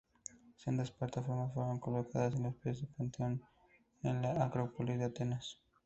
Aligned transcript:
Sendas 0.57 0.89
pancartas 0.89 1.53
fueron 1.53 1.79
colocadas 1.79 2.33
a 2.33 2.39
los 2.39 2.55
pies 2.55 2.79
del 2.81 2.89
Partenón 2.89 3.43
en 4.01 4.23
la 4.23 4.43
Acrópolis 4.45 4.97
de 4.97 5.05
Atenas. 5.05 5.59